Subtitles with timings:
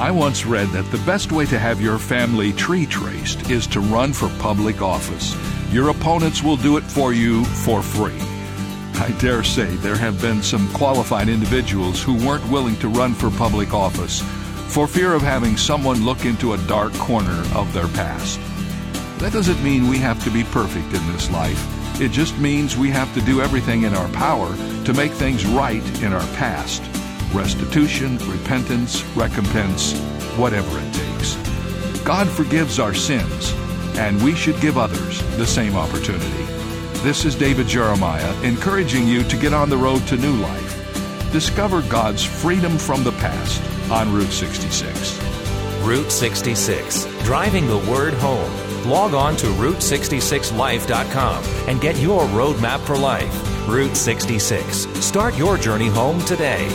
[0.00, 3.80] I once read that the best way to have your family tree traced is to
[3.80, 5.36] run for public office.
[5.74, 8.18] Your opponents will do it for you for free.
[8.94, 13.30] I dare say there have been some qualified individuals who weren't willing to run for
[13.32, 14.22] public office
[14.68, 18.40] for fear of having someone look into a dark corner of their past.
[19.18, 22.00] That doesn't mean we have to be perfect in this life.
[22.00, 24.56] It just means we have to do everything in our power
[24.86, 26.82] to make things right in our past
[27.32, 29.98] restitution, repentance, recompense,
[30.36, 31.34] whatever it takes.
[32.04, 33.52] God forgives our sins,
[33.96, 36.44] and we should give others the same opportunity.
[37.02, 41.32] This is David Jeremiah encouraging you to get on the road to new life.
[41.32, 45.18] Discover God's freedom from the past on Route 66.
[45.82, 48.50] Route 66, driving the word home.
[48.88, 53.68] Log on to Route66Life.com and get your roadmap for life.
[53.68, 54.86] Route 66.
[55.04, 56.68] Start your journey home today.